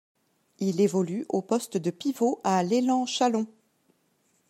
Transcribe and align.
Il 0.57 0.81
évolue 0.81 1.27
au 1.29 1.43
poste 1.43 1.77
de 1.77 1.91
pivot 1.91 2.41
à 2.43 2.63
l'Élan 2.63 3.05
Chalon. 3.05 3.45